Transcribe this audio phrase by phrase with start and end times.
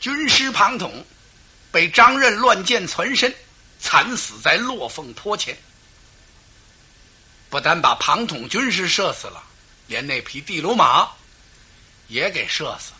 [0.00, 1.04] 军师庞统
[1.70, 3.32] 被张任乱箭攒身，
[3.78, 5.56] 惨死在落凤坡前。
[7.50, 9.44] 不但把庞统军师射死了，
[9.86, 11.06] 连那匹地卢马
[12.08, 12.92] 也给射死。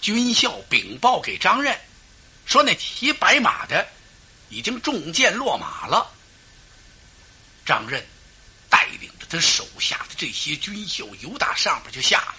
[0.00, 1.76] 军校禀报给张任，
[2.46, 3.84] 说那骑白马的
[4.48, 6.08] 已经中箭落马了。
[7.66, 8.04] 张任
[8.68, 12.34] 带领着他手下的这些军校，由打上边就下来，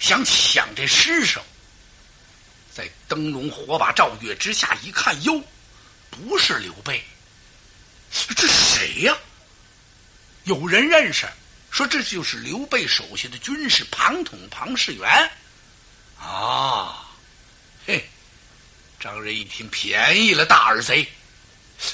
[0.00, 1.40] 想抢这尸首。
[2.80, 5.44] 在灯笼火把照月之下一看，哟，
[6.08, 7.04] 不是刘备，
[8.34, 9.14] 这谁呀？
[10.44, 11.28] 有人认识，
[11.70, 15.30] 说这就是刘备手下的军士庞统、庞士元。
[16.18, 17.04] 啊，
[17.86, 18.08] 嘿，
[18.98, 21.06] 张任一听，便宜了大耳贼。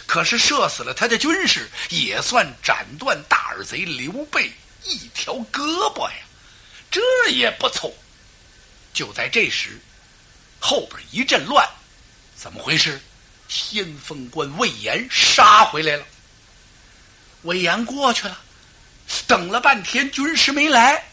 [0.07, 4.53] 可是射死了他的军士，也算斩断大耳贼刘备
[4.85, 6.19] 一条胳膊呀，
[6.93, 7.01] 这
[7.31, 7.93] 也不错。
[8.95, 9.81] 就在这时，
[10.61, 11.69] 后边一阵乱，
[12.35, 13.01] 怎么回事？
[13.49, 16.05] 先锋官魏延杀回来了。
[17.43, 18.41] 魏延过去了，
[19.27, 21.05] 等了半天，军师没来，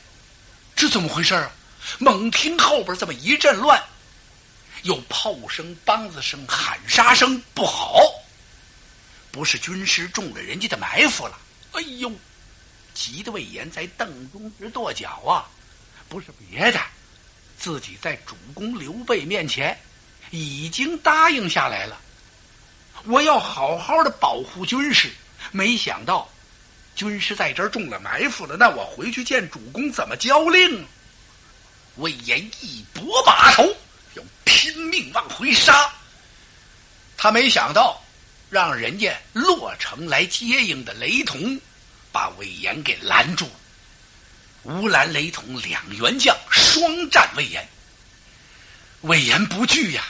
[0.75, 1.51] 这怎么回事啊？
[1.99, 3.83] 猛听后边这么一阵乱，
[4.83, 7.99] 有炮声、梆子声、喊杀声，不好！
[9.31, 11.37] 不是军师中了人家的埋伏了？
[11.73, 12.11] 哎呦！
[12.93, 15.49] 急得魏延在凳中直跺脚啊！
[16.07, 16.79] 不是别的，
[17.63, 19.79] 自己在主公刘备面前
[20.31, 21.97] 已经答应下来了，
[23.05, 25.09] 我要好好的保护军师。
[25.49, 26.29] 没想到
[26.93, 30.85] 军师在这儿中了埋伏了，那我回去见主公怎么交令？
[31.95, 33.63] 魏延一拨马头，
[34.15, 35.89] 要拼命往回杀。
[37.15, 37.97] 他没想到。
[38.49, 41.59] 让人家洛城来接应的雷同，
[42.11, 43.51] 把魏延给拦住了。
[44.63, 47.67] 吴兰、雷同两员将双战魏延，
[49.01, 50.03] 魏延不惧呀，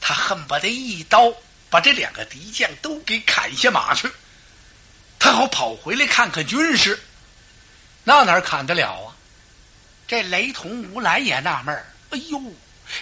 [0.00, 1.32] 他恨不得一刀
[1.70, 4.10] 把这两个敌将都给砍下马去，
[5.18, 7.02] 他好跑回来看看军师。
[8.04, 9.16] 那哪砍得了啊？
[10.06, 11.74] 这雷同、吴兰也纳闷
[12.10, 12.38] 哎呦，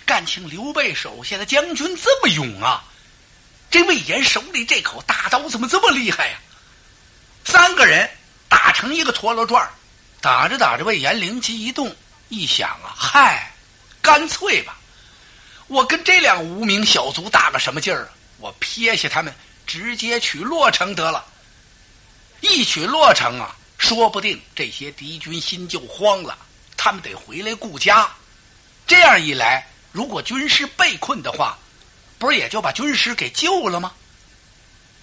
[0.06, 2.84] 干清刘备手下的将军这么勇啊！
[3.68, 6.38] 这魏延手里这口大刀怎么这么厉害呀？
[7.44, 8.08] 三个人
[8.48, 9.68] 打成一个陀螺转，
[10.22, 11.94] 打着打着，魏延灵机一动，
[12.28, 13.52] 一想啊，嗨，
[14.00, 14.78] 干脆吧，
[15.66, 18.08] 我跟这两无名小卒打个什么劲儿啊？
[18.38, 19.34] 我撇下他们，
[19.66, 21.26] 直接取洛城得了。
[22.40, 26.38] 一取洛城啊，说不定这些敌军心就慌了，
[26.76, 28.08] 他们得回来顾家。
[28.86, 31.58] 这样一来，如果军师被困的话。
[32.18, 33.92] 不是也就把军师给救了吗？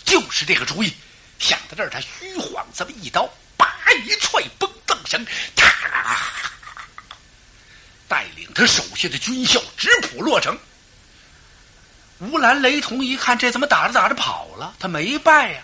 [0.06, 0.94] 就是这个主意。
[1.38, 3.68] 想到这儿，他虚晃这么一刀，叭
[4.06, 5.24] 一踹，崩蹬声，
[5.56, 5.70] 啪！
[8.08, 10.58] 带领他手下的军校直扑洛城。
[12.18, 14.74] 吴兰雷同一看，这怎么打着打着跑了？
[14.80, 15.64] 他没败呀！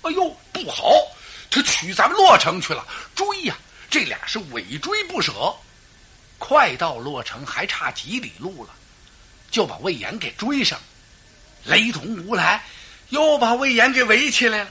[0.00, 0.90] 哎呦，不好！
[1.50, 2.84] 他取咱们洛城去了，
[3.14, 3.54] 追呀！
[3.90, 5.54] 这俩是尾追不舍。
[6.38, 8.70] 快到洛城，还差几里路了，
[9.50, 10.80] 就把魏延给追上。
[11.64, 12.60] 雷同吴兰，
[13.10, 14.70] 又把魏延给围起来了。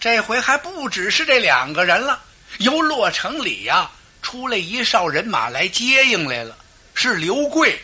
[0.00, 2.22] 这回还不只是这两个人了，
[2.60, 3.90] 由洛城里呀
[4.20, 6.54] 出来一哨人马来接应来了，
[6.92, 7.80] 是刘贵，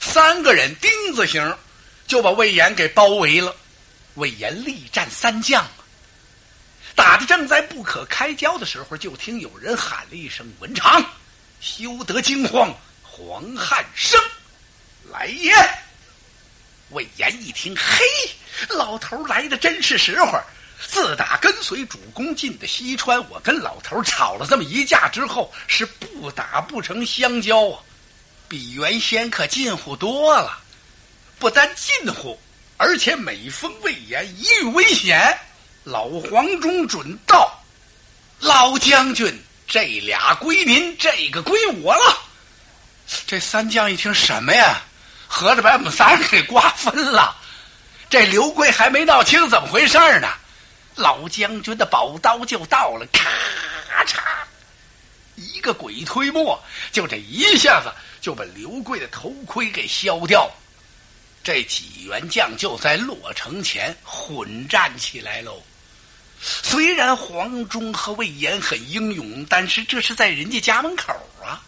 [0.00, 1.56] 三个人丁字形，
[2.06, 3.54] 就把魏延给包围了。
[4.14, 5.66] 魏延力战三将，
[6.94, 11.04] 打的正在不可开交的时候，就听有人喊了一声：“文长，
[11.60, 14.20] 休得惊慌，黄汉升，
[15.10, 15.52] 来也！”
[16.90, 18.04] 魏延一听，嘿，
[18.68, 20.40] 老头来的真是时候。
[20.88, 27.80] 自打跟随主公进的西川，我跟老头吵了这么一架之后，是不打不成相交啊，
[28.48, 30.58] 比原先可近乎多了。
[31.38, 32.38] 不但近乎，
[32.76, 35.38] 而且每逢魏延一遇危险，
[35.84, 37.56] 老黄忠准到。
[38.38, 42.18] 老将军，这俩归您，这个归我了。
[43.26, 44.80] 这三将一听什么呀？
[45.32, 47.36] 合着把我们仨给瓜分了，
[48.08, 50.28] 这刘贵还没闹清怎么回事呢，
[51.00, 54.20] 老将军的宝刀就到了，咔嚓，
[55.34, 56.62] 一个鬼推磨，
[56.92, 60.50] 就这一下子就把刘贵的头盔给削掉。
[61.42, 65.62] 这几员将就在洛城前混战起来喽。
[66.38, 71.12] 虽然黄忠和魏延很英勇，但是这是在人家家门口
[71.42, 71.62] 啊。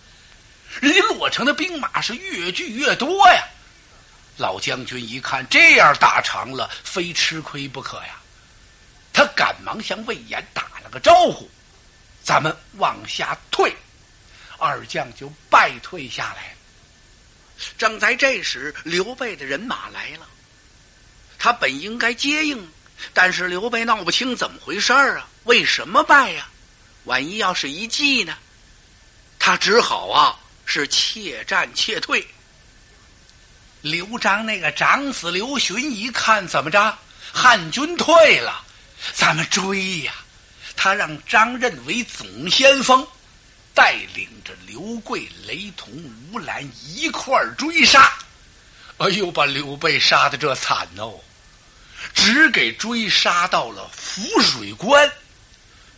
[0.81, 3.43] 人家洛城的兵马是越聚越多呀，
[4.37, 8.21] 老将军一看这样打长了，非吃亏不可呀。
[9.13, 11.49] 他赶忙向魏延打了个招呼
[12.25, 13.75] ：“咱们往下退。”
[14.59, 16.55] 二将就败退下来。
[17.77, 20.27] 正在这时，刘备的人马来了，
[21.39, 22.69] 他本应该接应，
[23.13, 25.29] 但是刘备闹不清怎么回事儿啊？
[25.45, 26.49] 为什么败呀？
[27.05, 28.37] 万一要是一计呢？
[29.39, 32.25] 他只好啊，是怯战怯退。
[33.81, 36.97] 刘璋那个长子刘询一看，怎么着？
[37.33, 38.65] 汉军退了，
[39.13, 40.13] 咱们追呀！
[40.77, 43.07] 他让张任为总先锋，
[43.75, 45.93] 带领着刘贵、雷同、
[46.31, 48.13] 吴兰一块儿追杀。
[48.99, 51.21] 哎呦，把刘备杀的这惨哦！
[52.15, 55.11] 只给追杀到了浮水关，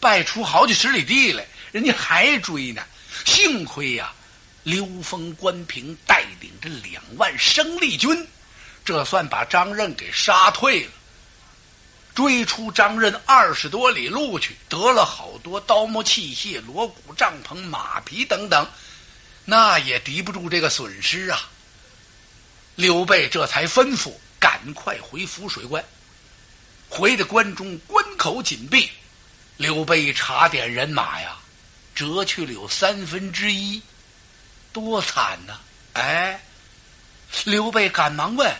[0.00, 2.83] 败出好几十里地来，人家还追呢。
[3.25, 4.12] 幸亏呀，
[4.65, 8.27] 刘封、关平带领着两万生力军，
[8.85, 10.91] 这算把张任给杀退了。
[12.14, 18.66] 追出张任二十多里路去，得了好多刀木器械、锣鼓帐篷、马匹等等，
[19.44, 21.50] 那也抵不住这个损失啊。
[22.76, 25.84] 刘备这才吩咐赶快回浮水关。
[26.88, 28.88] 回到关中，关口紧闭，
[29.56, 31.37] 刘备查点人马呀。
[31.94, 33.81] 折去了有三分之一，
[34.72, 35.61] 多惨呐！
[35.93, 36.40] 哎，
[37.44, 38.52] 刘备赶忙问：“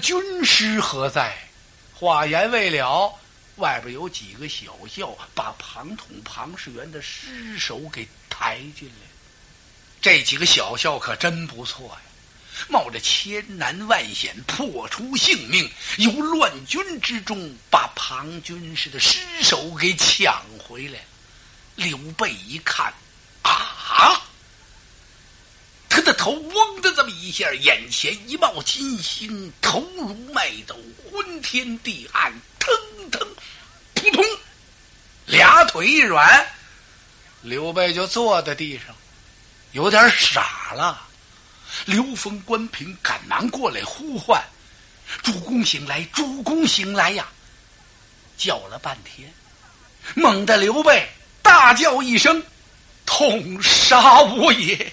[0.00, 1.36] 军师何在？”
[1.98, 3.18] 话言未了，
[3.56, 9.06] 外边有几个小校把庞统、庞士元的尸首给抬进来。
[10.02, 11.96] 这几个小校可真不错呀，
[12.68, 20.98] 冒着千难万险，破出性命，由乱军之中把庞军师的尸首给抢回来。
[21.76, 22.92] 刘备一看，
[23.42, 24.22] 啊！
[25.88, 30.76] 他的头嗡的这么一下，眼前一冒金星，头如麦斗，
[31.08, 32.68] 昏天地暗，腾
[33.12, 33.28] 腾，
[33.94, 34.24] 扑通，
[35.26, 36.44] 俩腿一软，
[37.42, 38.86] 刘备就坐在地上，
[39.70, 41.00] 有点傻了。
[41.84, 44.42] 刘封、关平赶忙过来呼唤
[45.22, 46.02] ：“主公醒来！
[46.12, 47.28] 主公醒来呀！”
[48.36, 49.32] 叫了半天，
[50.16, 51.08] 猛地刘备。
[51.40, 52.42] 大叫一声
[53.06, 54.92] ：“痛杀我也！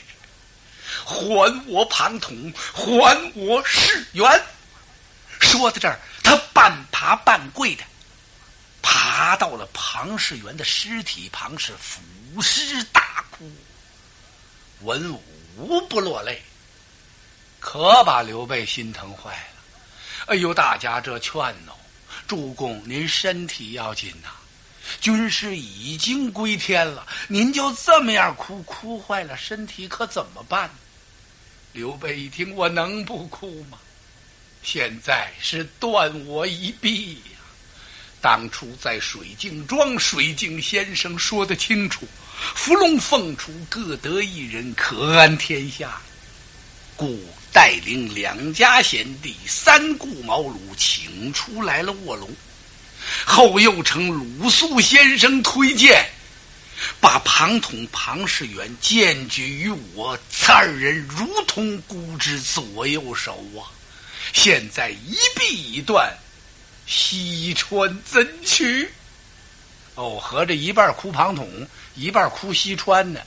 [1.05, 4.43] 还我庞统，还我士元！”
[5.39, 7.83] 说到这儿，他半爬半跪的，
[8.81, 12.01] 爬到了庞士元的尸体旁，是俯
[12.41, 13.51] 尸大哭。
[14.81, 15.21] 文武
[15.57, 16.41] 无不落泪，
[17.59, 19.61] 可把刘备心疼坏了。
[20.27, 21.75] 哎呦，大家这劝哦，
[22.27, 24.29] 主公您身体要紧呐。
[24.99, 30.69] 军师已经归天了，您就这么样哭，哭坏了身体可怎么办？
[31.73, 33.79] 刘备一听，我能不哭吗？
[34.61, 37.41] 现在是断我一臂呀！
[38.21, 42.07] 当初在水镜庄，水镜先生说得清楚：
[42.53, 45.99] 伏龙凤雏各得一人，可安天下。
[46.95, 47.19] 故
[47.51, 52.29] 带领两家贤弟，三顾茅庐，请出来了卧龙。
[53.25, 56.07] 后又承鲁肃先生推荐，
[56.99, 63.69] 把庞统、庞士元荐举于我，此二人如同孤之左右手啊！
[64.33, 66.11] 现在一臂已断，
[66.85, 68.89] 西川怎去？
[69.95, 73.19] 哦，合着一半哭庞统，一半哭西川呢。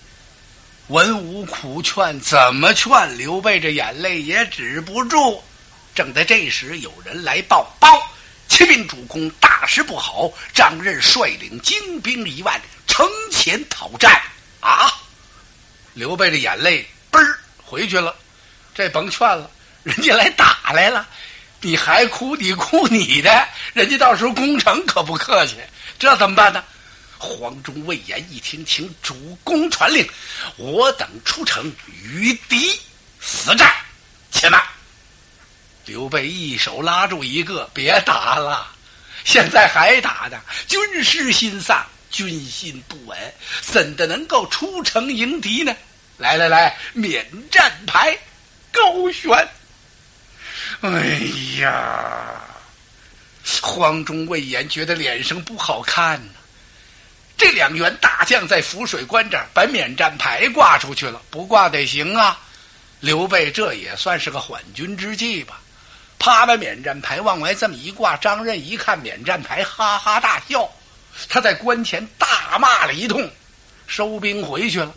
[0.88, 3.18] 文武苦劝，怎么劝？
[3.18, 5.42] 刘备这眼泪也止不住。
[5.94, 7.88] 正在这时，有人来报报。
[8.48, 10.32] 启禀主公，大事不好！
[10.54, 12.60] 张任率领精兵一万，
[12.96, 14.10] 城前讨战。
[14.60, 14.90] 啊！
[15.92, 18.16] 刘备的眼泪嘣儿回去了。
[18.74, 19.50] 这甭劝了，
[19.82, 21.06] 人家来打来了，
[21.60, 22.34] 你还哭？
[22.36, 25.56] 你哭你的，人家到时候攻城可不客气。
[25.98, 26.64] 这怎么办呢？
[27.18, 30.08] 黄忠、魏延一听，请主公传令，
[30.56, 31.70] 我等出城
[32.02, 32.80] 与敌
[33.20, 33.70] 死战。
[34.30, 34.58] 且慢。
[35.84, 38.66] 刘备一手拉住一个，别打了，
[39.22, 40.40] 现在还打呢。
[40.66, 43.18] 军师心丧，军心不稳，
[43.60, 45.76] 怎的能够出城迎敌呢？
[46.16, 48.16] 来来来，免战牌，
[48.72, 49.30] 高悬。
[50.80, 51.18] 哎
[51.60, 52.40] 呀，
[53.60, 56.32] 黄忠、魏延觉得脸上不好看呢。
[57.36, 62.40] 这两员大将在浮水关这儿把免战牌挂出去了，不挂得行啊。
[63.00, 65.60] 刘备这也算是个缓军之计吧。
[66.18, 70.66] 啪把免战牌往外这么一挂，张任一看免战牌，哈哈大笑。
[71.28, 73.30] 他在关前大骂了一通，
[73.86, 74.94] 收兵回去了。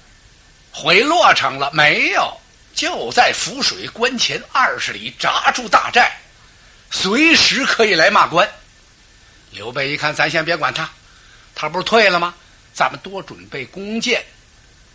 [0.72, 2.40] 回洛城了没有？
[2.76, 6.16] 就在浮水关前二十里扎住大寨，
[6.92, 8.50] 随时可以来骂关。
[9.52, 10.90] 刘备一看，咱先别管他，
[11.56, 12.34] 他不是退了吗？
[12.74, 14.24] 咱们多准备弓箭、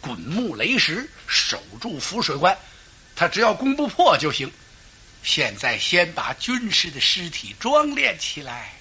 [0.00, 2.57] 滚木、雷石，守住浮水关。
[3.14, 4.50] 他只要攻不破就行。
[5.23, 8.73] 现在先把军师的尸体装殓起来，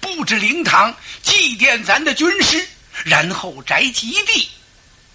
[0.00, 2.66] 布置灵堂祭奠咱的军师，
[3.04, 4.48] 然后宅基地，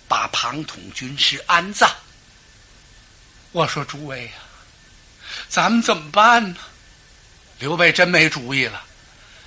[0.08, 1.90] 把庞统军师安葬。
[3.52, 4.32] 我说诸位呀，
[5.48, 6.58] 咱们怎么办呢？
[7.60, 8.82] 刘备真没主意了，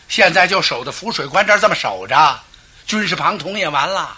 [0.08, 2.40] 现在就守在浮水关这儿这么守着，
[2.86, 4.16] 军师庞统也完了。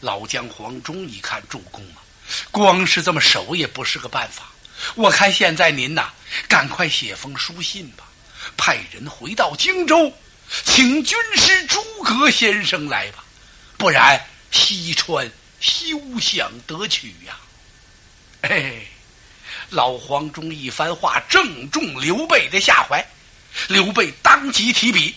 [0.00, 2.02] 老将黄忠一看主公啊，
[2.50, 4.44] 光是这么守也不是个办法。
[4.96, 6.12] 我看现在您呐，
[6.48, 8.04] 赶快写封书信吧，
[8.56, 10.12] 派人回到荆州，
[10.64, 13.24] 请军师诸葛先生来吧，
[13.76, 14.20] 不然
[14.50, 15.30] 西川
[15.60, 17.38] 休想得取呀！
[18.42, 18.82] 哎，
[19.70, 23.04] 老黄忠一番话正中刘备的下怀，
[23.68, 25.14] 刘备当即提笔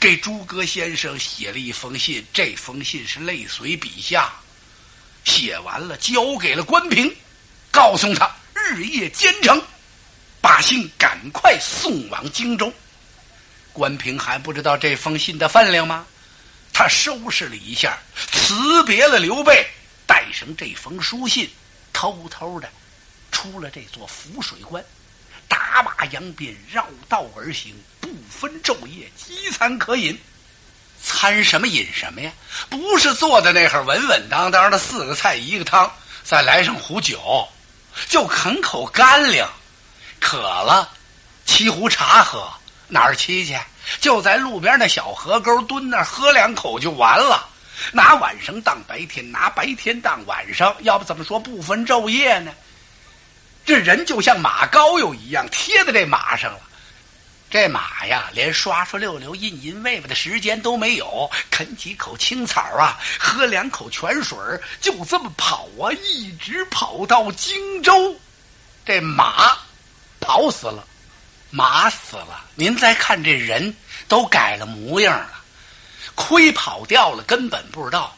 [0.00, 4.32] 给诸葛先生写了一封信，这封信是泪随笔下，
[5.24, 7.14] 写完了交给了关平，
[7.70, 8.34] 告诉他。
[8.68, 9.62] 日夜兼程，
[10.40, 12.72] 把信赶快送往荆州。
[13.72, 16.06] 关平还不知道这封信的分量吗？
[16.72, 17.98] 他收拾了一下，
[18.32, 19.66] 辞别了刘备，
[20.06, 21.50] 带上这封书信，
[21.92, 22.68] 偷偷的
[23.32, 24.84] 出了这座浮水关，
[25.48, 30.18] 打马扬鞭，绕道而行，不分昼夜，饥餐可饮。
[31.02, 32.30] 餐什么饮什么呀？
[32.68, 35.90] 不是坐在那儿稳稳当当的四个菜一个汤，
[36.24, 37.46] 再来上壶酒。
[38.08, 39.50] 就啃口干粮，
[40.20, 40.88] 渴了，
[41.46, 42.48] 沏壶茶喝。
[42.88, 43.58] 哪儿沏去？
[44.00, 47.48] 就在路边那小河沟蹲那儿喝两口就完了。
[47.92, 52.52] 拿晚上当白天，拿白天当晚上，要不怎么说不分昼夜呢？
[53.64, 56.60] 这人就像马膏油一样贴在这马上了。
[57.50, 64.38] 这马呀，连刷刷溜溜、印印喂喂的时间都没有，啃几口青草啊，喝两口泉水
[64.80, 68.16] 就这么跑啊，一直跑到荆州。
[68.84, 69.56] 这马
[70.26, 70.84] 跑死了，
[71.50, 72.44] 马死了。
[72.56, 73.72] 您再看这人
[74.08, 75.30] 都改了模样了，
[76.16, 78.12] 亏跑掉了，根本不知道。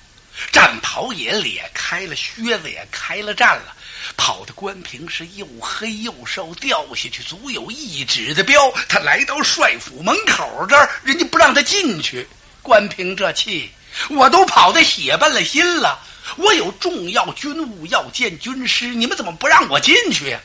[0.50, 3.74] 战袍也裂开了，靴子也开了战了。
[4.16, 8.72] 跑的关平是又黑又瘦，掉下去足有一指的标。
[8.88, 12.26] 他来到帅府门口这儿，人家不让他进去。
[12.62, 13.70] 关平这气，
[14.08, 15.98] 我都跑的血奔了心了。
[16.36, 20.40] 我有重要军务要见军师，你们怎么不让我进去呀？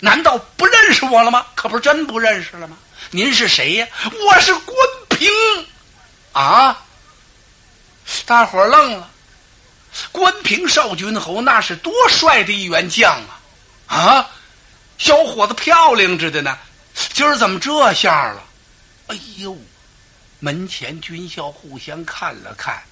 [0.00, 1.46] 难道不认识我了吗？
[1.54, 2.76] 可不是真不认识了吗？
[3.10, 3.86] 您是谁呀？
[4.26, 4.76] 我是关
[5.10, 5.30] 平，
[6.32, 6.84] 啊！
[8.24, 9.10] 大伙儿愣了。
[10.12, 13.20] 关平少君侯那是多帅的一员将
[13.86, 13.96] 啊！
[13.96, 14.30] 啊，
[14.98, 16.56] 小伙子漂亮着的呢，
[17.12, 18.42] 今儿怎么这下了？
[19.08, 19.56] 哎呦，
[20.38, 22.82] 门前军校互相看了看，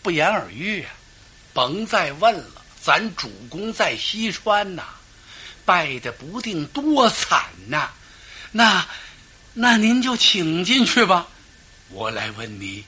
[0.00, 0.90] 不言而喻啊！
[1.52, 4.84] 甭再问了，咱主公在西川呐，
[5.68, 7.90] 败的不定多惨呐！
[8.50, 8.88] 那，
[9.52, 11.26] 那您就请进去吧。
[11.90, 12.82] 我来问你，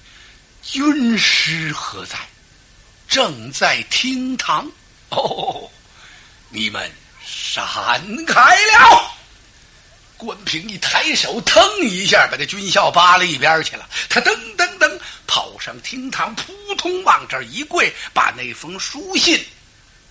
[0.63, 2.17] 军师何在？
[3.07, 4.67] 正在厅堂，
[5.11, 5.71] 哦，
[6.49, 6.91] 你们
[7.23, 9.13] 闪开了！
[10.17, 13.87] 关平一抬手，腾一下把这军校扒了一边去了。
[14.09, 19.39] 他噔噔噔跑上厅堂，扑通往这一跪，把那封书信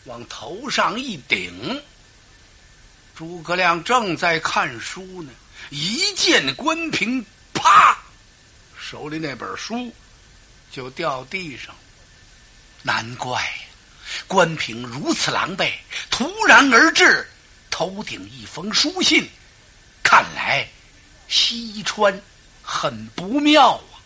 [0.04, 1.82] 往头上一顶。
[3.20, 5.30] 诸葛亮正在看书呢，
[5.72, 7.22] 一见关平，
[7.54, 7.98] 啪，
[8.80, 9.94] 手里那本书
[10.72, 11.76] 就掉地上。
[12.82, 13.44] 难怪
[14.26, 15.70] 关平如此狼狈，
[16.10, 17.28] 突然而至，
[17.70, 19.30] 头顶一封书信，
[20.02, 20.66] 看来
[21.28, 22.22] 西川
[22.64, 24.00] 很不妙啊！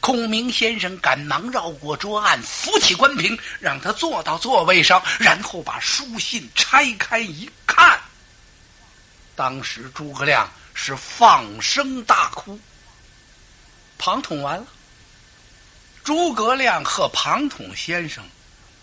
[0.00, 7.46] 孔明先生赶忙绕过桌案，扶起关平，让他坐到座位上，然后把书信拆开一，
[9.34, 12.58] 当时诸葛亮是放声大哭。
[13.98, 14.66] 庞统完了。
[16.04, 18.24] 诸葛亮和庞统先生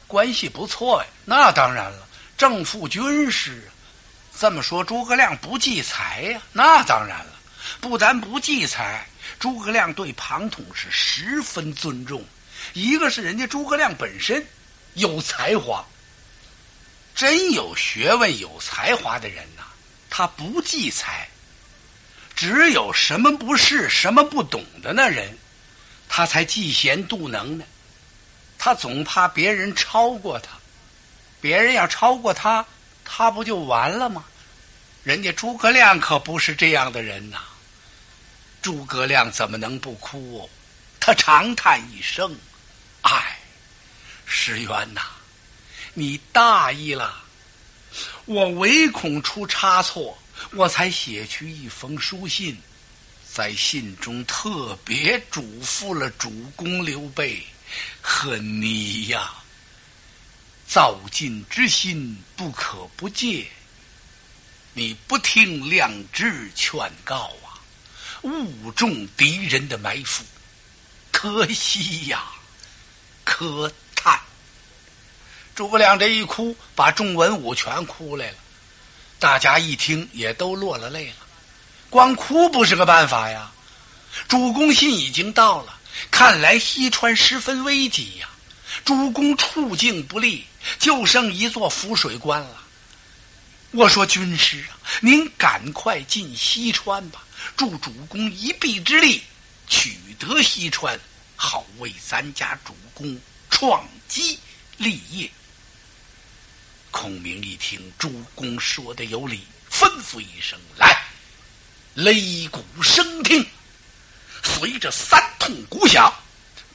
[0.08, 3.70] 关系不错呀，那当然了，正副军师。
[4.38, 6.42] 这么说，诸葛亮不计财呀？
[6.54, 7.34] 那当然了，
[7.82, 9.06] 不但不计财，
[9.38, 12.24] 诸葛亮对庞统是十分尊重。
[12.72, 14.42] 一个是人家诸葛亮本身
[14.94, 15.86] 有才华，
[17.14, 19.64] 真有学问、有才华的人呐，
[20.10, 21.28] 他不忌财。
[22.36, 25.38] 只有什么不是、什么不懂的那人。
[26.08, 27.66] 他才嫉贤妒能呢，
[28.58, 30.50] 他总怕别人超过他，
[31.40, 32.66] 别人要超过他，
[33.06, 34.26] 他不就完了吗？
[35.04, 37.42] 人家诸葛亮可不是这样的人呐。
[38.62, 40.50] 诸葛亮怎么能不哭？
[41.00, 42.36] 他长叹一声
[43.04, 43.38] ：“唉，
[44.26, 45.02] 石原呐，
[45.94, 47.24] 你大意了。
[48.30, 50.16] 我唯恐出差错，
[50.52, 52.56] 我才写去一封书信，
[53.28, 57.44] 在信中特别嘱咐了主公刘备
[58.00, 59.34] 和你呀。
[60.68, 63.48] 造进之心不可不戒，
[64.76, 67.58] 你不听良知劝告啊，
[68.22, 70.24] 误中敌人的埋伏，
[71.12, 72.24] 可惜呀，
[73.24, 74.22] 可叹。
[75.60, 78.38] 诸葛亮这一哭，把众文武全哭来了。
[79.20, 81.16] 大家一听，也都落了泪了。
[81.90, 83.52] 光哭不是个办法呀。
[84.30, 85.78] 主公信已经到了，
[86.10, 88.30] 看来西川十分危急呀。
[88.86, 90.46] 主公处境不利，
[90.80, 92.64] 就剩一座浮水关了。
[93.72, 97.22] 我说军师啊，您赶快进西川吧，
[97.58, 99.22] 助主公一臂之力，
[99.68, 100.98] 取得西川，
[101.36, 104.40] 好为咱家主公创基
[104.78, 105.30] 立业。
[106.92, 109.42] 孔明一听主公说的有理，
[109.72, 111.04] 吩咐一声：“来，
[111.96, 113.46] 擂鼓声听。”
[114.44, 116.14] 随着三通鼓响，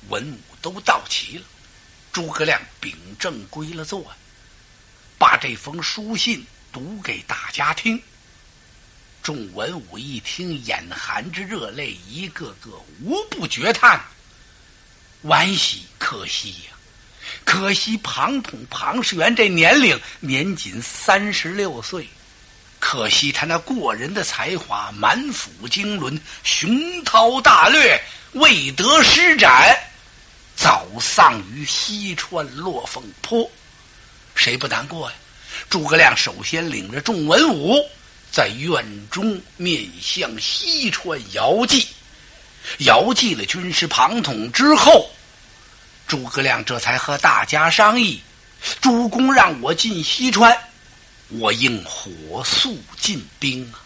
[0.09, 1.45] 文武都到齐了。
[2.13, 4.15] 诸葛亮秉正归了座，
[5.19, 8.01] 把这封书信读给大家听。
[9.23, 12.71] 众文武一听，眼含着热泪，一个个
[13.03, 14.01] 无不绝叹：
[15.25, 16.74] 惋惜，可惜呀！
[17.45, 22.09] 可惜庞统庞士元这年龄年仅三十六岁，
[22.81, 29.77] 可惜他那过人的才华，满腹经纶，雄韬大略，未得施展，
[30.57, 33.49] 早丧于西川落凤坡。
[34.35, 35.17] 谁不难过呀？
[35.71, 37.79] 诸葛亮首先领着众文武
[38.33, 41.87] 在院中面向西川遥祭，
[42.79, 45.09] 遥祭了军师庞统之后。
[46.07, 48.23] 诸葛亮这才和大家商议
[48.81, 50.57] ：“主公让我进西川，
[51.29, 53.81] 我应火速进兵啊，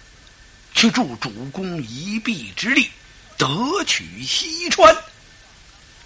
[0.74, 2.90] 去助主公一臂之力，
[3.36, 3.46] 得
[3.84, 4.96] 取西川。”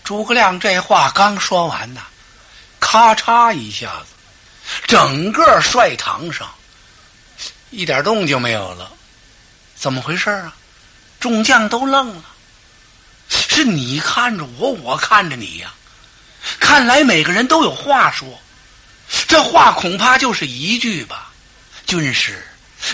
[0.04, 2.02] 诸葛亮这话刚说完呐，
[2.78, 4.06] 咔嚓一下子，
[4.86, 6.48] 整个帅堂上
[7.70, 8.92] 一点动静没有了。
[9.74, 10.54] 怎么回事啊？
[11.18, 12.24] 众将都愣了。
[13.28, 15.72] 是你看着我，我看着你呀。
[16.72, 18.26] 看来每个人都有话说，
[19.28, 21.30] 这话恐怕就是一句吧。
[21.84, 22.42] 军师，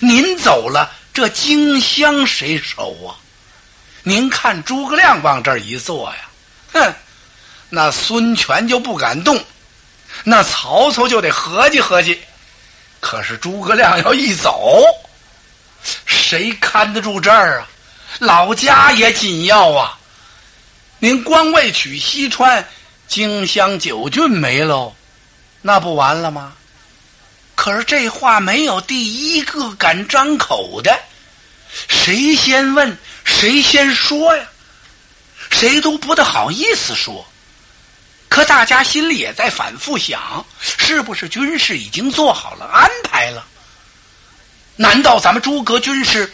[0.01, 3.15] 您走了，这荆襄谁守啊？
[4.03, 6.29] 您看诸葛亮往这儿一坐呀，
[6.73, 6.93] 哼，
[7.69, 9.41] 那孙权就不敢动，
[10.25, 12.21] 那曹操就得合计合计。
[12.99, 14.83] 可是诸葛亮要一走，
[16.05, 17.69] 谁看得住这儿啊？
[18.19, 19.97] 老家也紧要啊！
[20.99, 22.69] 您光为取西川。
[23.09, 24.95] 荆襄九郡没喽，
[25.63, 26.53] 那不完了吗？
[27.55, 30.97] 可是这话没有第一个敢张口的，
[31.89, 34.47] 谁先问谁先说呀？
[35.51, 37.27] 谁都不大好意思说。
[38.29, 43.45] 可大家心里也在反复想：是不是军事已经做好了安排了？
[44.77, 46.31] 难道咱们诸葛军师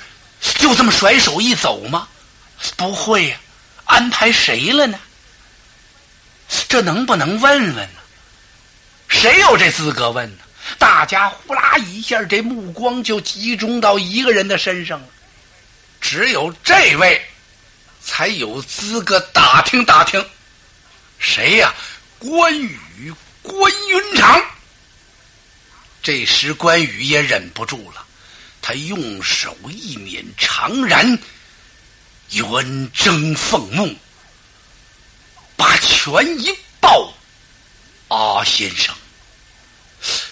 [0.56, 2.08] 就这么甩手一走吗？
[2.76, 3.37] 不会呀，
[3.84, 4.98] 安排谁了呢？
[6.68, 7.88] 这能不能问问呢？
[9.09, 10.42] 谁有这资格问呢？
[10.78, 15.07] 大家呼啦一下，这目光就集中到一个人的身上了。
[16.00, 17.22] 只有这位
[18.02, 20.24] 才有资格打听打听。
[21.18, 21.72] 谁呀？
[22.18, 24.42] 关羽，关云长。
[26.02, 28.04] 这时关羽也忍不住了，
[28.61, 31.18] 他用手一捻长髯，
[32.30, 33.94] 圆睁凤目。
[35.56, 37.12] 把拳一抱，
[38.08, 38.94] 阿先生，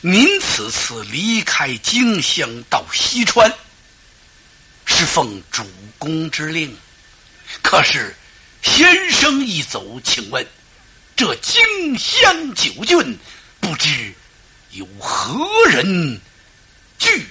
[0.01, 3.53] 您此次离开荆襄到西川，
[4.85, 5.65] 是奉主
[5.99, 6.77] 公之令。
[7.63, 8.15] 可是
[8.63, 10.47] 先生一走，请问
[11.17, 13.19] 这荆襄九郡，
[13.61, 14.13] 不知
[14.71, 16.21] 有何人
[16.99, 17.27] 据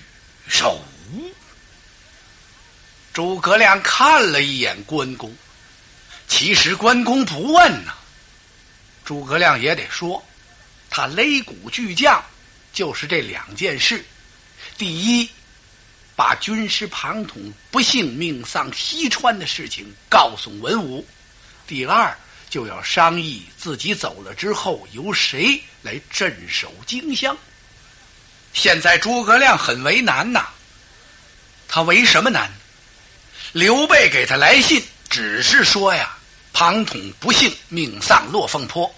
[0.47, 0.83] 守？
[3.13, 5.35] 诸葛亮看了一眼关公。
[6.33, 7.91] 其实关公不问呐，
[9.03, 10.25] 诸葛亮也得说，
[10.89, 12.23] 他擂鼓巨将，
[12.71, 14.03] 就是这两件事：
[14.77, 15.29] 第一，
[16.15, 21.05] 把军师庞统不幸命丧西川的事情告诉文武；
[21.67, 22.17] 第二，
[22.49, 27.37] 就要商议自己走了之后由谁来镇守荆襄。
[28.53, 30.47] 现在诸葛亮很为难呐，
[31.67, 32.49] 他为什么难？
[33.51, 36.17] 刘备给他来信，只是说呀。
[36.53, 38.93] 庞统不幸命丧落凤坡，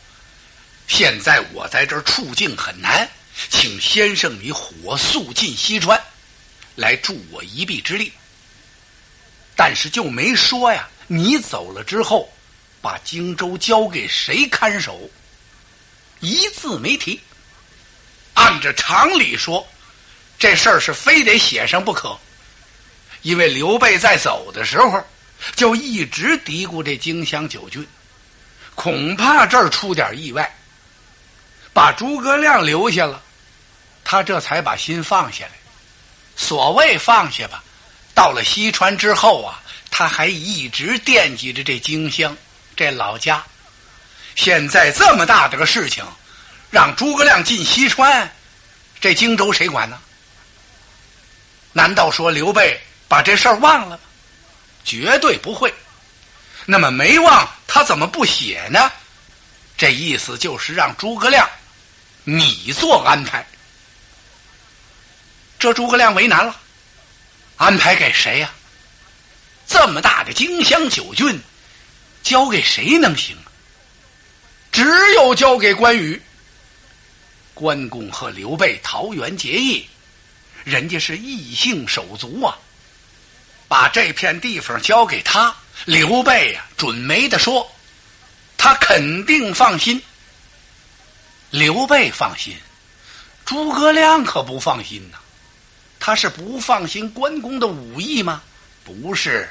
[0.88, 3.08] 现在我在这儿处境很难，
[3.50, 6.00] 请先生你火速进西川，
[6.76, 8.12] 来助我一臂之力。
[9.56, 12.32] 但是就没说呀，你走了之后，
[12.82, 15.10] 把荆州交给谁看守？
[16.20, 17.22] 一字没提。
[18.34, 19.66] 按着常理说，
[20.39, 22.18] 这事儿是非得写上不可，
[23.22, 25.06] 因为刘备在走的时候
[25.56, 27.86] 就一直嘀咕这荆襄九郡，
[28.75, 30.56] 恐怕这儿出点意外，
[31.73, 33.21] 把诸葛亮留下了，
[34.03, 35.51] 他这才把心放下来。
[36.36, 37.63] 所谓放下吧。
[38.15, 42.36] 到了西川之后啊，他还一直惦记着这荆襄，
[42.75, 43.43] 这老家。
[44.36, 46.06] 现在这么大的个事情，
[46.69, 48.32] 让诸葛亮进西川，
[48.99, 49.99] 这荆州谁管呢？
[51.71, 53.99] 难道说刘备把这事儿忘了吗？
[54.84, 55.74] 绝对不会。
[56.65, 58.91] 那么没忘，他怎么不写呢？
[59.76, 61.50] 这意思就是让诸葛亮
[62.24, 63.46] 你做安排。
[65.60, 66.60] 这诸葛亮为难了。
[67.58, 68.52] 安排给谁呀？
[69.65, 71.39] 这么大的荆襄九郡，
[72.22, 73.38] 交给谁能行？
[74.72, 76.22] 只有交给关羽。
[77.54, 79.88] 关公和刘备桃园结义，
[80.63, 82.58] 人家是异姓手足啊，
[83.73, 85.51] 把这片地方交给他，
[85.86, 87.67] 刘备呀，准没得说，
[88.55, 89.99] 他肯定放心。
[91.49, 92.55] 刘备放心，
[93.43, 95.17] 诸葛亮可不放心呐。
[95.99, 98.43] 他是不放心关公的武艺吗？
[98.83, 99.49] 不是，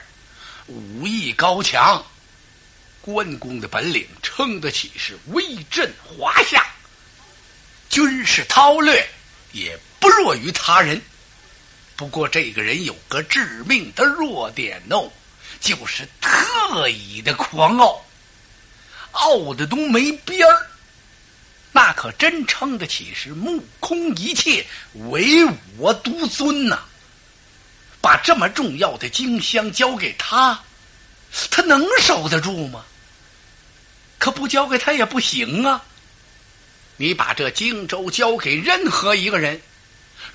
[0.69, 2.01] 武艺高强，
[3.01, 6.65] 关公的本领称得起是威震华夏，
[7.89, 9.05] 军事韬略
[9.51, 11.03] 也不弱于他人。
[11.97, 15.11] 不过这个人有个致命的弱点哦，
[15.61, 18.05] 就是特异的狂傲，
[19.13, 20.67] 傲的都没边儿。
[21.71, 24.67] 那可真称得起是目空一切，
[25.11, 25.47] 唯
[25.79, 26.79] 我独尊呐！
[28.01, 30.61] 把这么重要的荆襄交给他，
[31.51, 32.85] 他能守得住吗？
[34.19, 35.83] 可不交给他也不行啊！
[36.97, 39.61] 你把这荆州交给任何一个人，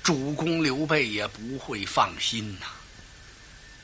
[0.08, 2.66] 主公刘备也不会放心呐。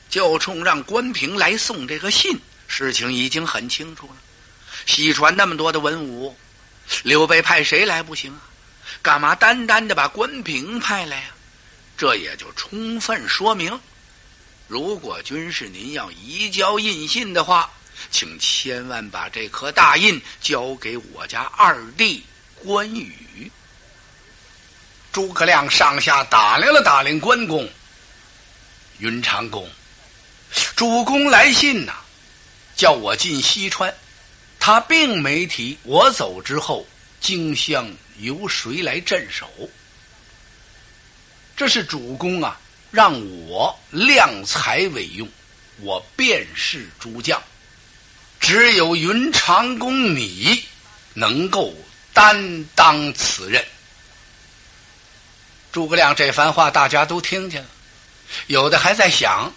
[0.09, 2.35] 就冲让关平来送这个信，
[2.67, 4.15] 事情已经很清楚了。
[4.87, 6.35] 西川那么多的文武。
[7.03, 8.41] 刘备派谁来不行啊？
[9.03, 11.27] 干嘛单单的把关平派来呀？
[11.95, 13.79] 这也就充分说明，
[14.67, 17.69] 如果军师您要移交印信的话，
[18.09, 22.23] 请千万把这颗大印交给我家二弟
[22.55, 23.51] 关羽。
[25.15, 27.65] 诸葛亮上下打量了打量关公，
[28.97, 29.65] 云长公，
[30.75, 31.93] 主公来信呐，
[32.75, 33.95] 叫我进西川。
[34.59, 36.85] 他并没提我走之后，
[37.21, 39.49] 荆襄由谁来镇守？
[41.55, 42.59] 这是主公啊，
[42.91, 45.25] 让我量才为用，
[45.77, 47.41] 我便是诸将，
[48.41, 50.61] 只有云长公你
[51.13, 51.73] 能够
[52.13, 53.65] 担当此任。
[55.75, 57.67] 诸葛亮这番话大家都听见了，
[58.47, 59.53] 有的还在想，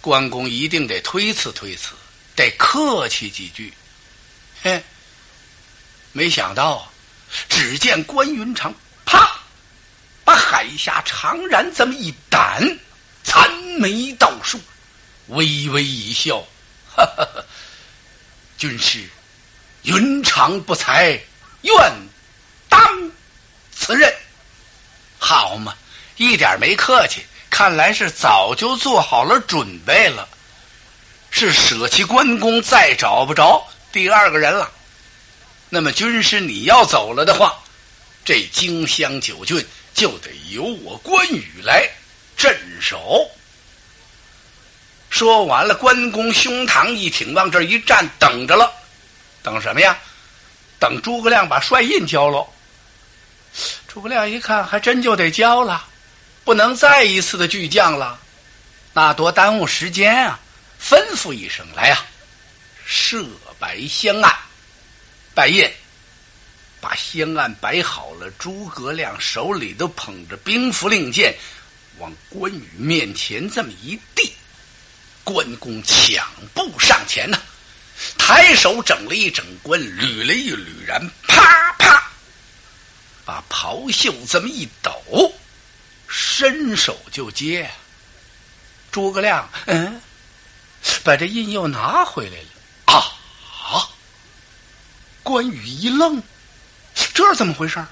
[0.00, 1.92] 关公一定得推辞推辞，
[2.34, 3.72] 得客气几句。
[4.60, 4.82] 嘿，
[6.10, 6.90] 没想到，
[7.48, 9.38] 只见关云长啪，
[10.24, 12.76] 把海下长髯这么一掸，
[13.22, 14.60] 残眉倒竖，
[15.28, 16.40] 微微一笑，
[16.96, 17.44] 哈哈哈！
[18.58, 19.08] 军师，
[19.84, 21.16] 云长不才，
[21.62, 21.72] 愿
[22.68, 23.12] 当
[23.72, 24.12] 此任。
[25.28, 25.74] 好嘛，
[26.18, 30.28] 一点没客气，看来是早就做好了准备了，
[31.32, 33.66] 是舍弃关公，再找不着。
[33.90, 34.70] 第二个人了，
[35.68, 37.58] 那么军师你要走了的话，
[38.24, 41.90] 这荆襄九郡就得由我关羽来
[42.36, 43.28] 镇守。
[45.10, 48.72] 说完了，关公胸膛一挺，往这一站，等着了。
[49.42, 49.98] 等什么呀？
[50.78, 52.46] 等诸葛亮把帅印交了。
[53.96, 55.82] 诸葛亮一看，还真就得交了，
[56.44, 58.20] 不能再一次的巨将了，
[58.92, 60.38] 那多耽误时间啊！
[60.78, 62.04] 吩咐一声，来呀，
[62.84, 63.24] 设。
[63.58, 64.30] 摆香案，
[65.34, 65.66] 拜印，
[66.78, 68.30] 把香案摆好了。
[68.32, 71.34] 诸葛亮手里都捧着兵符令箭，
[71.96, 74.30] 往关羽面前这么一递。
[75.24, 77.38] 关公抢步上前呐，
[78.18, 81.95] 抬手整了一整关，捋了一捋然，啪啪，
[83.26, 85.34] 把袍袖这么一抖，
[86.08, 87.68] 伸手就接。
[88.90, 90.00] 诸葛亮，嗯，
[91.04, 92.94] 把这印又拿回来了啊
[93.68, 93.90] 啊。
[95.24, 96.22] 关羽一愣，
[97.12, 97.84] 这是怎么回事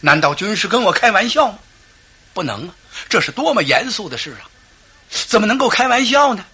[0.00, 1.58] 难道军师跟我开玩笑吗？
[2.32, 2.74] 不能啊，
[3.08, 4.46] 这是多么严肃的事啊！
[5.10, 6.44] 怎么能够开玩笑呢？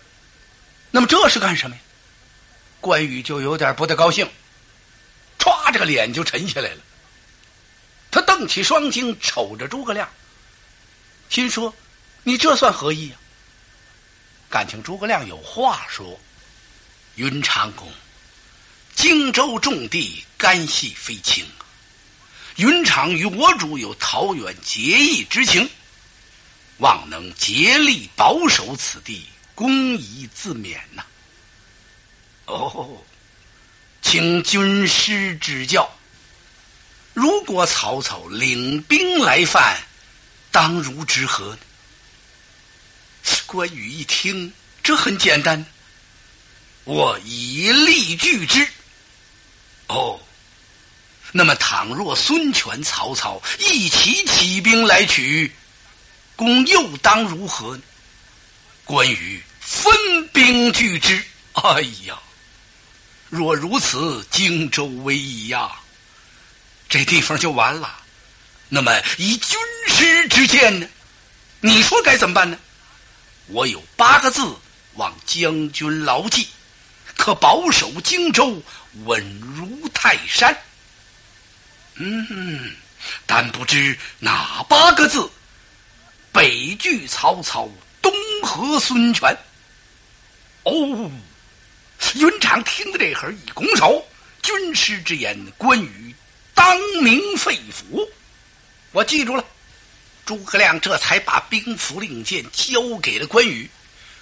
[0.90, 1.82] 那么这是干什么呀？
[2.80, 4.28] 关羽就有点不太高兴，
[5.38, 6.80] 歘，这个脸就沉下来了。
[8.12, 10.06] 他瞪起双睛，瞅着诸葛亮，
[11.30, 11.74] 心说
[12.22, 13.16] ：“你这算何意呀？”
[14.50, 16.20] 感情诸葛亮有话说
[17.16, 17.90] ：“云长公，
[18.94, 21.42] 荆州重地，干系非轻。
[22.56, 25.66] 云长与我主有桃园结义之情，
[26.78, 31.02] 望能竭力保守此地，公宜自勉呐。”
[32.44, 33.02] 哦，
[34.02, 35.90] 请军师指教。
[37.14, 39.76] 如果曹操领兵来犯，
[40.50, 41.56] 当如之何？
[43.46, 44.50] 关羽一听，
[44.82, 45.64] 这很简单，
[46.84, 48.66] 我以力拒之。
[49.88, 50.18] 哦，
[51.32, 55.52] 那么倘若孙权、曹操一起起兵来取，
[56.34, 57.78] 公又当如何？
[58.84, 59.94] 关羽分
[60.28, 61.22] 兵拒之。
[61.52, 62.18] 哎呀，
[63.28, 65.70] 若如此，荆州危矣呀！
[66.92, 67.90] 这地方就完了。
[68.68, 70.86] 那么以军师之见呢？
[71.62, 72.58] 你说该怎么办呢？
[73.46, 74.42] 我有八个字，
[74.96, 76.46] 望将军牢记，
[77.16, 78.62] 可保守荆州
[79.06, 80.54] 稳如泰山。
[81.94, 82.76] 嗯，
[83.24, 85.30] 但不知哪八个字？
[86.30, 87.66] 北拒曹操，
[88.02, 89.34] 东和孙权。
[90.64, 91.10] 哦，
[92.16, 94.06] 云长听得这会儿一拱手，
[94.42, 96.14] 军师之言，关羽。
[96.64, 98.08] 当明肺腑，
[98.92, 99.44] 我记住了。
[100.24, 103.68] 诸葛亮这才把兵符令箭交给了关羽。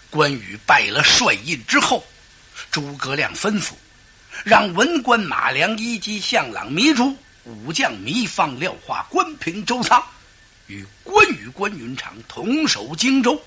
[0.08, 2.02] 关羽拜了帅印之后，
[2.70, 3.72] 诸葛亮吩咐，
[4.42, 10.02] 让文官马良、一级向朗、糜竺、武将糜芳、廖化、关平、周仓，
[10.66, 13.38] 与关羽、关云长同守荆州，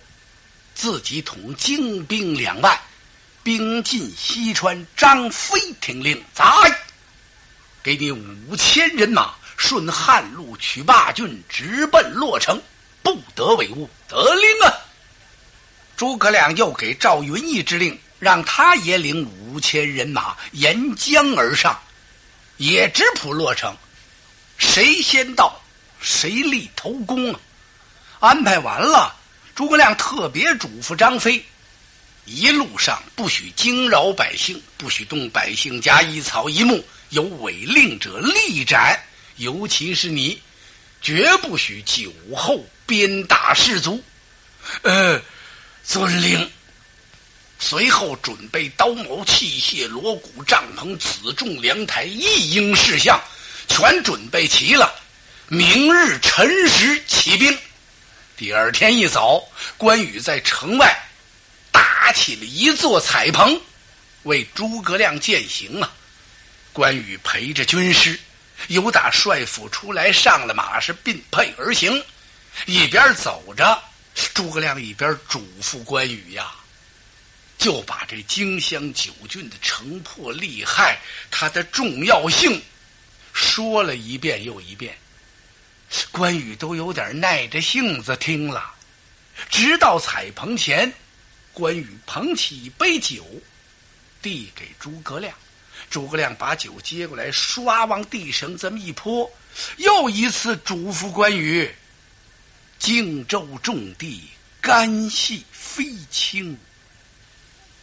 [0.75, 2.79] 自己统精兵两万，
[3.41, 4.85] 兵进西川。
[4.95, 6.43] 张飞听令，在。
[7.83, 12.59] 给你五千人马，顺汉路取霸郡，直奔洛城，
[13.01, 13.89] 不得违误。
[14.07, 14.71] 得令啊！
[15.97, 21.77] 诸葛亮又给赵云一支令，让他也领五千人马沿江而上，
[22.55, 23.75] 也直扑洛城。
[24.57, 25.61] 谁先到，
[25.99, 27.39] 谁立头功啊！
[28.21, 29.13] 安排完了，
[29.53, 31.45] 诸葛亮特别嘱咐张飞。
[32.23, 36.81] 一路上不许惊扰百姓，不许动百姓家一草一木，
[37.13, 38.99] 有违令者立斩。
[39.37, 40.39] 尤其是你，
[41.01, 44.03] 绝不许酒后鞭打士卒。
[44.81, 45.21] 呃，
[45.83, 46.51] 遵令。
[47.59, 53.19] 随后准备刀矛器械、锣鼓帐篷、辎重粮台，一应事项
[53.67, 54.93] 全准备齐了。
[55.47, 57.57] 明日辰时起兵。
[58.35, 59.41] 第二天一早，
[59.77, 60.93] 关羽在城外。
[61.71, 63.59] 搭起了一座彩棚，
[64.23, 65.91] 为诸葛亮饯行啊！
[66.73, 68.19] 关羽陪着军师，
[68.67, 72.03] 由打帅府出来，上了马，是并辔而行。
[72.65, 73.81] 一边走着，
[74.33, 76.51] 诸葛亮一边嘱咐关羽呀，
[77.59, 82.59] 就把这荆襄九郡的城破利害，它的重要性
[83.33, 84.97] 说了一遍又一遍。
[86.11, 88.73] 关羽都有点耐着性子听了，
[89.47, 90.91] 直到彩棚前。
[91.53, 93.23] 关羽捧起一杯酒，
[94.23, 95.31] 递给诸葛亮。
[95.93, 99.31] 诸葛亮把酒接过来，唰往地上这么一泼，
[99.77, 101.71] 又一次嘱咐关羽
[102.79, 104.27] ：“荆州重地，
[104.59, 106.57] 干系非轻。”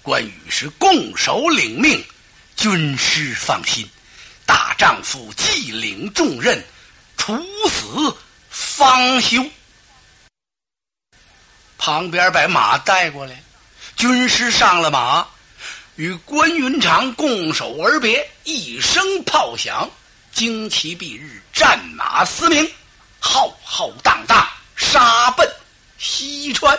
[0.03, 2.05] 关羽是拱手领命，
[2.57, 3.89] 军师放心，
[4.45, 6.61] 大丈夫既领重任，
[7.17, 8.17] 处死
[8.51, 9.49] 方休。
[11.79, 13.41] 旁边把马带过来。
[13.95, 15.29] 军师上了马，
[16.01, 19.87] 与关云长共手而别一声炮响
[20.35, 22.67] 旌旗蔽日战马嘶鸣
[23.19, 25.47] 浩浩荡荡杀奔
[25.99, 26.75] 西川。